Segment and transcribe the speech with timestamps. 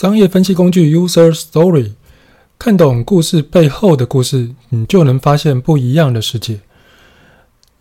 [0.00, 1.90] 商业分析工具 User Story，
[2.58, 6.60] 看懂故事背后的故事，你就能发现不一样的世界。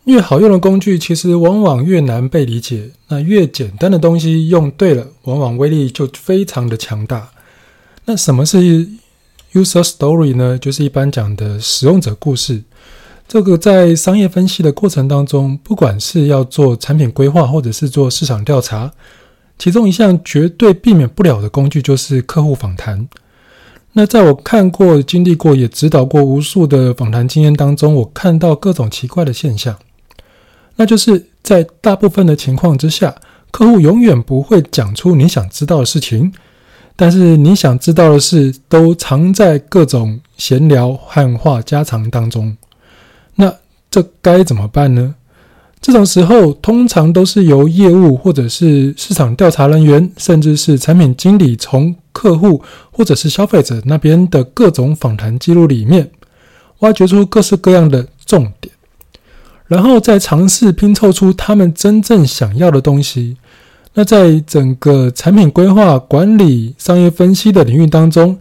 [0.04, 2.92] 越好用的工具，其实往往越难被理解。
[3.08, 7.30] 那越简单的东西用对了，往往威力就非常的强大。
[8.04, 8.86] 那什么是
[9.54, 10.58] User Story 呢？
[10.58, 12.64] 就是一般讲的使用者故事。
[13.30, 18.92] 这个在商业分析的过程当中，不管是要做产品规划，或者是做市场调查，
[19.60, 23.08] 其中一项绝对避免不了的工具就是客户访谈。
[23.91, 29.76] 那在我看过、经历过、也指导过无数的访谈经验当中，我看到各种奇怪的现象。
[30.77, 33.13] 那就是在大部分的情况之下，
[33.52, 36.32] 客户永远不会讲出你想知道的事情，
[36.96, 42.55] 但是你想知道的事都藏在各种闲聊和话家常当中。
[43.35, 43.54] 那
[43.91, 45.16] 这该怎么办呢？
[45.82, 52.62] 这种时候，通常都是由业务或者是市场调查人员，甚至是产品经理，从客户
[52.92, 56.12] 或者是消费者那边的各种访谈记录里面，
[56.80, 58.74] 挖掘出各式各样的重点。
[59.68, 63.38] 然后再尝试拼凑出他们真正想要的东西。
[63.93, 68.38] 那在整个产品规划、管理、商业分析的领域当中，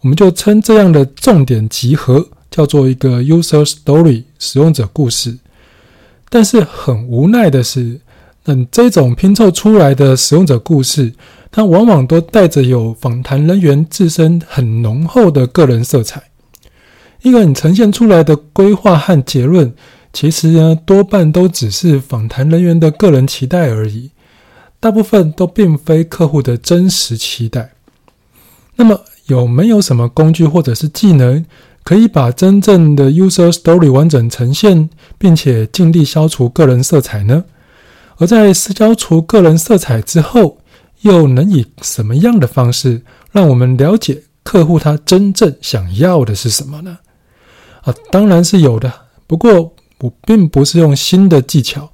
[0.00, 5.38] 我们就称这样的重点集合叫做一个 user story 使用者故事。
[6.34, 8.00] 但是很无奈的是，
[8.46, 11.12] 嗯，这种拼凑出来的使用者故事，
[11.50, 16.22] 它往往都带着有访谈人员自身很浓厚的个人色彩。
[17.20, 19.74] 因为你呈现出来的规划和结论。
[20.14, 24.10] 其实呢，多半都只是访谈人员的个人期待而已，
[24.80, 27.72] 大部分都并非客户的真实期待。
[28.76, 31.44] 那么，有没有什么工具或者是技能，
[31.82, 34.88] 可以把真正的 user story 完整呈现，
[35.18, 37.44] 并且尽力消除个人色彩呢？
[38.16, 40.58] 而在消除个人色彩之后，
[41.00, 46.98] 又能以什么样的方式让我们了解客户他真正想要的是什么呢？
[47.82, 48.92] 啊，当然是有的，
[49.26, 49.74] 不过。
[50.02, 51.88] 我并不是用新的技巧，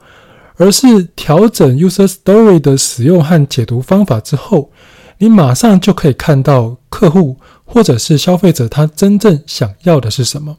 [0.56, 4.71] 而是调整 user story 的使用和解读方法之后，
[5.19, 10.56] 你马上就可以看到客户或者是消费者他真正想要的是什么。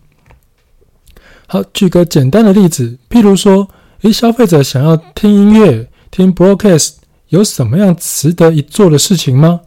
[1.47, 3.68] 好，举个简单的例子，譬如说，
[4.02, 6.92] 诶，消费者想要听音乐、听 broadcast，
[7.30, 9.62] 有什么样值得一做的事情吗？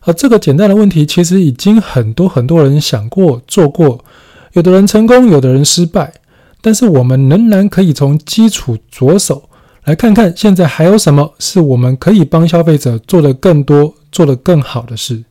[0.00, 4.04] 啊，这个简单的问题，其实已经很多很多人想过、做过，
[4.52, 6.12] 有的人成功，有的人失败。
[6.60, 9.48] 但是我们仍然可以从基础着手，
[9.84, 15.24] 来看看现在还有什么是我们可以帮消费者做的更多、做得更好的事。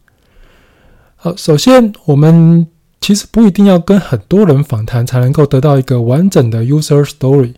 [1.15, 2.67] 好，首先我们
[3.01, 7.55] 其实不一定要跟很多人访谈才能够得到一个完整的 user story，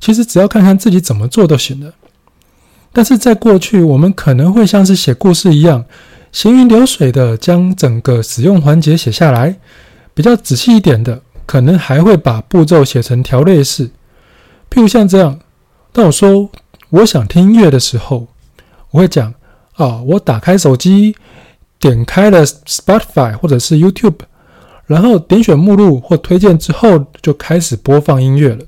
[0.00, 1.94] 其实只要看看自己怎么做都行了。
[2.92, 5.84] 但是在过去，我们可能会像是写故事一样，
[6.32, 9.56] 行云流水的将整个使用环节写下来，
[10.12, 11.22] 比较仔细一点的。
[11.46, 13.86] 可能还会把步骤写成条列式，
[14.68, 15.38] 譬如像这样。
[15.96, 16.50] 当我说
[16.90, 18.26] 我想听音乐的时候，
[18.90, 19.32] 我会讲
[19.76, 21.16] 啊，我打开手机，
[21.80, 24.18] 点开了 Spotify 或者是 YouTube，
[24.84, 28.58] 然后点选目录或推荐之后，就开始播放音乐了。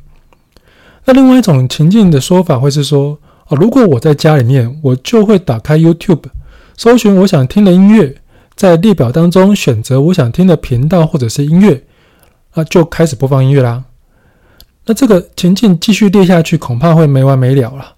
[1.05, 6.23] 那另外一种情境的说法会是说，啊，如果我在家里面，我就会打开 YouTube，
[6.79, 8.23] 搜寻我想听的音乐，
[8.55, 11.85] 在列表当中选择我想听的频道或者是音乐。
[12.55, 13.85] 那就开始播放音乐啦。
[14.89, 17.95] 那这个情境继续列下去，恐怕会没完没了了。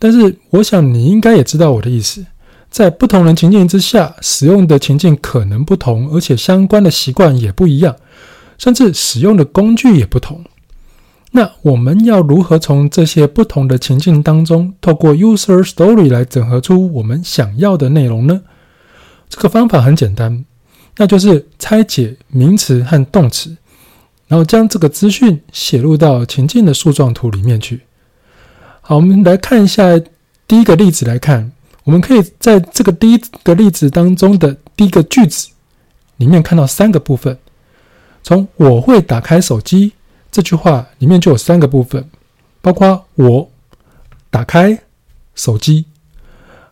[0.00, 2.26] 但是，我想你应该也知道我的意思。
[2.68, 7.94] 在不同的情境之下，使用的情境可能不同，而且相关的习惯也不一样，
[8.58, 10.44] 甚至使用的工具也不同。
[11.30, 18.42] 那我们要如何从这些不同的情境当中，透过 user story 来整合出我们想要的内容呢？
[19.28, 20.44] 这个方法很简单，
[20.96, 23.56] 那就是拆解名词和动词。
[24.32, 27.82] 然后将这个资讯写入到情境的树状图里面去。
[28.80, 30.00] 好，我们来看一下
[30.46, 31.52] 第一个例子来看，
[31.84, 35.50] 我们可以在这个第一个例子当中的第一个句子
[36.16, 37.36] 里面看到三个部分。
[38.22, 39.92] 从“我会打开手机”
[40.32, 42.08] 这句话里面就有三个部分，
[42.62, 43.50] 包括“我
[44.30, 44.78] 打开
[45.34, 45.84] 手机”，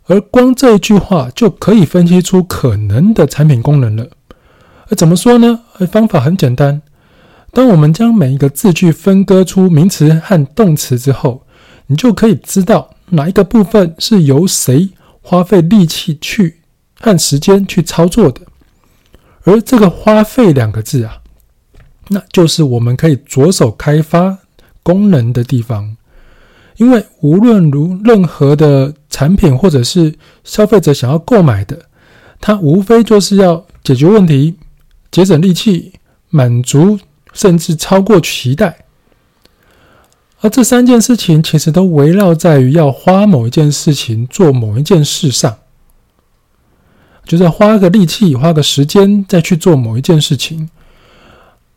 [0.08, 4.08] 而光这一句话就可以分析出可能的产品功能了。
[4.88, 5.60] 而怎么说呢？
[5.92, 6.80] 方法很简单。
[7.52, 11.44] 当我们将每一个字句分割出名词和动词之后，
[11.86, 16.60] 你就可以知道哪一个部分是由谁花费力气去
[17.00, 18.42] 和时间去操作的。
[19.44, 21.18] 而这个“花费”两个字啊，
[22.08, 24.38] 那就是我们可以着手开发
[24.82, 25.96] 功能的地方。
[26.76, 30.14] 因为无论如任何的产品或者是
[30.44, 31.86] 消费者想要购买的，
[32.40, 34.56] 它无非就是要解决问题、
[35.10, 35.92] 节省力气、
[36.28, 36.98] 满足
[37.32, 38.84] 甚至超过期待。
[40.40, 45.58] 而这三件事情其实都围绕在于要花某一件事情做某一件事上，
[47.26, 50.70] 就是花个力气、花个时间再去做某一件事情。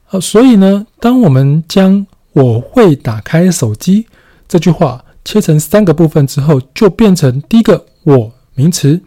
[0.05, 4.07] 好，所以呢，当我们将“我会打开手机”
[4.47, 9.01] 这句话切成三个部分之后，就变成第一个“我”名词，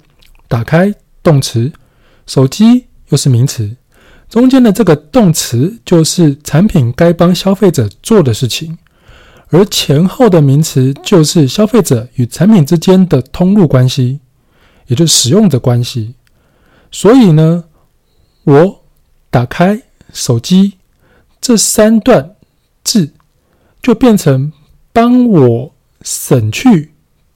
[0.49, 1.73] 打开动词，
[2.27, 3.75] 手机又是名词，
[4.29, 8.77] 中间的这个动词就是产品该帮消费者做的事情。
[9.51, 14.19] 而前后的名词就是消费者与产品之间的通路关系，
[14.89, 16.15] 也就是使用者关系。
[16.91, 17.65] 所以呢，
[18.43, 18.83] 我
[19.31, 19.83] 打开
[20.13, 20.75] 手机
[21.41, 22.35] 这三段
[22.83, 23.13] 字
[23.81, 24.53] 就变成
[24.93, 26.93] 帮我省去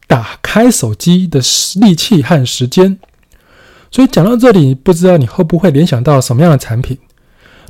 [0.09, 1.41] 打开手机的
[1.77, 2.99] 力气和时间。
[3.91, 6.97] 所以讲到这里，不知道你会不会联想到什么样的产品？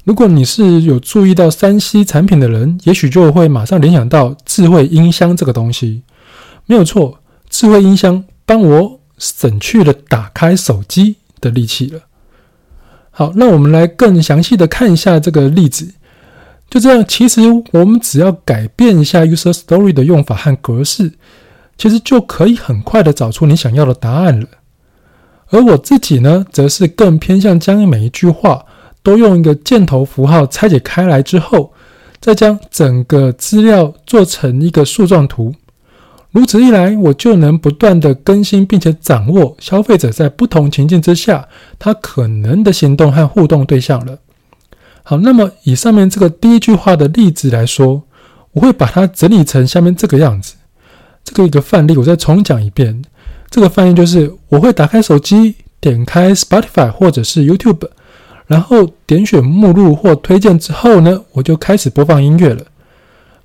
[0.05, 6.03] 如果你是有注意到三 C 产品的人，也许就会马上联想到智慧音箱这个东西。
[6.67, 12.01] 没有错，智慧音箱帮我省去了打开手机的力气了。
[13.11, 15.93] 好，那我们来更详细的看一下这个例子。
[16.71, 17.41] 就这样，其实
[17.73, 21.13] 我们只要改变一下 user story 的用法和格式，
[21.77, 24.47] 其实就可以很快的找出你想要的答案了。
[25.51, 28.65] 而我自己呢，则是更偏向将每一句话。
[29.03, 31.73] 都用一个箭头符号拆解开来之后，
[32.21, 35.55] 再将整个资料做成一个树状图。
[36.33, 41.49] 如此一来，我就能不断地更新，并且掌握消费者在不同情境之下
[41.79, 44.19] 他可能的行动和互动对象了。
[45.03, 48.03] 好，那么以上面这个第一句话的例子来说，
[48.53, 50.57] 我会把它整理成下面这个样子。
[51.25, 53.03] 这个一个范例，我再重讲一遍。
[53.51, 57.89] 这个翻译就是：我会打开手机，点开 Spotify 或者是 YouTube。
[58.47, 62.67] 然后点选目录或推荐之后呢，我就开始播放音乐了。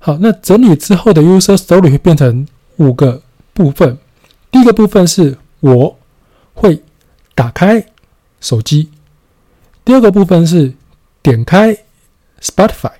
[0.00, 2.44] 好，那整理之后的 user story 会变成
[2.76, 3.22] 五个
[3.52, 3.96] 部分。
[4.50, 5.96] 第一个部分是我
[6.54, 6.82] 会
[7.36, 7.86] 打开
[8.40, 8.88] 手机，
[9.84, 10.72] 第二个部分是
[11.22, 11.76] 点开
[12.40, 12.92] Spotify，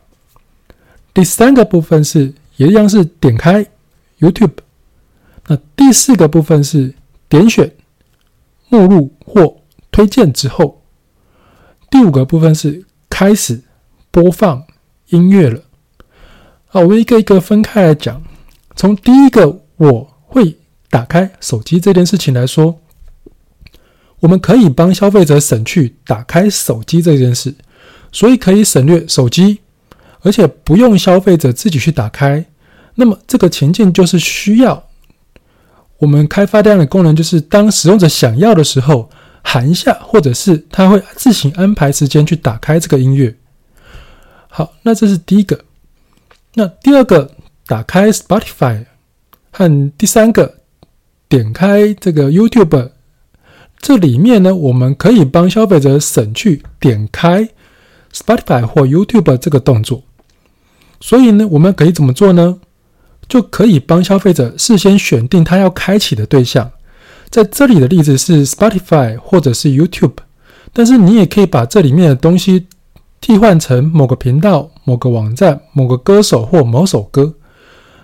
[1.12, 3.66] 第三个部分是也一样是点开
[4.20, 4.58] YouTube，
[5.48, 6.94] 那第四个部分是
[7.28, 7.72] 点选
[8.68, 9.58] 目录或
[9.90, 10.82] 推荐之后。
[11.90, 13.62] 第五个部分是开始
[14.10, 14.64] 播放
[15.08, 15.62] 音乐了。
[16.66, 18.22] 好，我一个一个分开来讲。
[18.74, 20.58] 从第一个我会
[20.90, 22.78] 打开手机这件事情来说，
[24.20, 27.54] 我们可以帮消费者省去打开手机这件事，
[28.12, 29.60] 所以可以省略手机，
[30.20, 32.44] 而且不用消费者自己去打开。
[32.96, 34.85] 那么这个情境就是需要
[35.98, 39.10] 我们开发这样的功能，就是当使用者想要的时候。
[39.48, 43.32] 喊一下，或者是他会自行安排时间去打开这个音乐。
[44.48, 45.64] 好，那这是第一个。
[46.54, 47.30] 那第二个，
[47.64, 48.86] 打开 Spotify
[49.52, 50.52] 和第三个，
[51.28, 52.90] 点开这个 YouTube。
[53.78, 57.48] 这里面呢，我们可以帮消费者省去点开
[58.12, 60.02] Spotify 或 YouTube 这个动作。
[61.00, 62.58] 所以呢，我们可以怎么做呢？
[63.28, 66.70] 就可以帮消费者事先选定他要开启的对象。
[67.28, 70.14] 在这里的例子是 Spotify 或者是 YouTube，
[70.72, 72.66] 但是你也可以把这里面的东西
[73.20, 77.34] 替换成某个频道、某个网站、某个歌手或某首歌。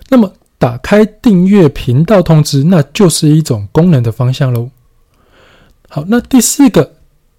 [0.09, 4.69] 那么打开订阅频道通知，那就是一种功能的方向喽。
[5.87, 6.93] 好，那第四个，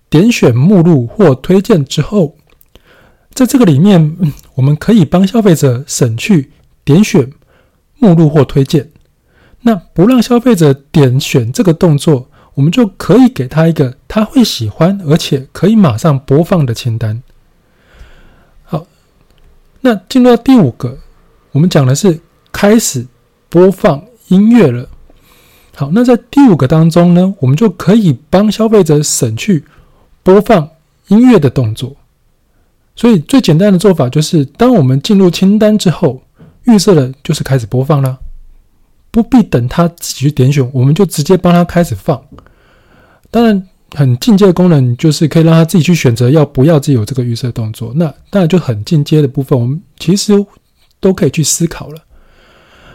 [0.09, 2.37] 点选目录或推荐之后，
[3.33, 4.17] 在这个里面，
[4.55, 6.53] 我们可以帮消费者省去
[6.85, 7.31] 点选
[8.04, 8.90] 目录或推荐。
[9.62, 17.23] 那不让消费者点选这个动作，我们就可以给他一个他会喜欢而且可以马上播放的清单。
[18.64, 18.87] 好，
[19.80, 20.99] 那进入到第五个，
[21.52, 22.20] 我们讲的是
[22.52, 23.06] 开始
[23.49, 24.87] 播放音乐了。
[25.75, 29.64] 好，那在第五个当中呢，我们就可以帮消费者省去
[30.23, 30.68] 播放
[31.08, 31.96] 音乐的动作。
[32.94, 36.23] 所以最简单的做法就是，当我们进入清单之后，
[36.64, 38.18] 预设的就是开始播放了。
[39.11, 42.21] 不必等他自己去点选，我们就直接帮他开始放。
[43.30, 47.92] 当然，很进阶的功能就是可以让他自己去选择要不要自己有这个预设动作。
[47.94, 50.33] 那当然就很进阶的部分，我们其实
[50.99, 52.02] 都可以去思考了。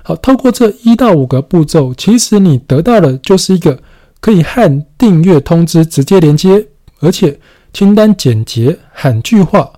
[0.04, 3.82] 好，透过这一到五个步骤，其实你得到的就是一个
[4.20, 6.68] 可以和订阅通知直接连接，
[7.00, 7.40] 而且
[7.72, 9.72] 清单简洁，喊句话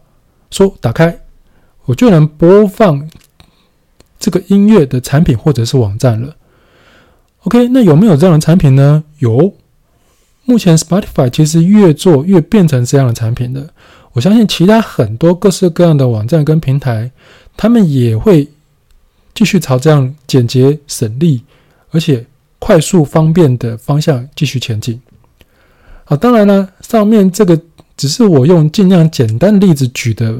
[0.49, 1.19] 说打开，
[1.85, 3.07] 我就能播放。
[4.21, 6.33] 这个音乐的产品或者是网站了。
[7.43, 9.03] OK，那有没有这样的产品呢？
[9.17, 9.53] 有，
[10.45, 13.67] 目前 Spotify 其实越做越变成这样的产品的。
[14.13, 17.09] 我相信其他很多各式各样的网站跟平台，
[17.57, 18.47] 他们也会
[19.33, 21.41] 继续朝这样简洁、省力，
[21.89, 22.25] 而且
[22.59, 25.01] 快速方便的方向继续前进。
[26.03, 27.59] 好，当然了，上面这个
[27.97, 30.37] 只是我用尽量简单的例子举的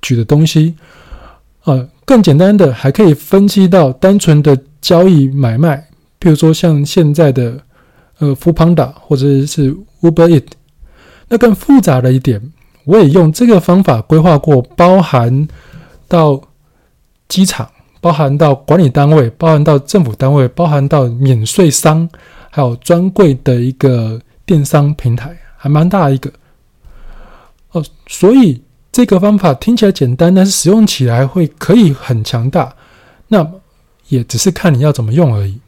[0.00, 0.74] 举的东西，
[1.64, 5.88] 呃，更简单的还可以分析到单纯的交易买卖，
[6.20, 7.58] 譬如说像现在的
[8.18, 10.56] 呃 Foodpanda 或者是 Uber e a t
[11.28, 12.52] 那更复杂的一点。
[12.84, 15.48] 我也用这个方法规划过，包含
[16.06, 16.38] 到
[17.28, 17.66] 机场，
[17.98, 22.06] 包含到管理单位，包含到政府单位，包含到免税商，
[22.50, 26.30] 还有专柜的一个电商平台，还蛮大一个。
[27.72, 28.62] 哦，所以
[28.94, 32.72] 这个方法听起来简单，但是使用起来会可以很强大。
[33.26, 33.44] 那
[34.06, 35.58] 也只是看你要怎么用而已。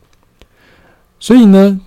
[1.19, 1.81] 所以呢，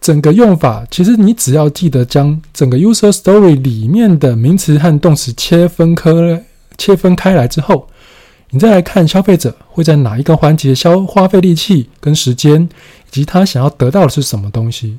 [0.00, 6.10] 整个用法，其实你只要记得将整个 user story 里面的名词和动词切分开、
[6.76, 7.86] 切分开来之后，
[8.50, 14.98] 你再来看消费者会在哪一个环节消花费力气跟时间，以及他想要得到的是什么东西，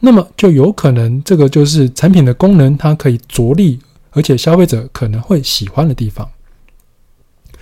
[0.00, 3.78] 那么就有可能这个就是产品的功能，它可以着力，
[4.12, 6.28] 而且消费者可能会喜欢的地方。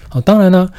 [0.08, 0.70] 好，当然呢。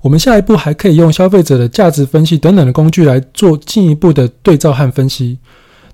[0.00, 5.38] 我们下一步还可以用消费者的价值分析等等的工具来做进一步的对照和分析，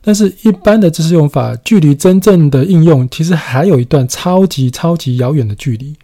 [0.02, 5.96] 但是，一般的知识用法距离真正的应用其实还有一段超级超级遥远的距离。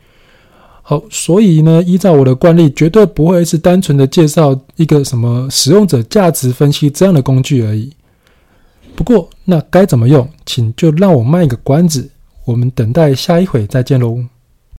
[0.80, 7.92] 好，所以呢，依照我的惯例，绝对不会是单纯的介绍一个什么使用者价值分析这样的工具而已。
[8.96, 12.08] 不过，那该怎么用，请就让我卖个关子，
[12.50, 14.39] 我们等待下一回再见喽。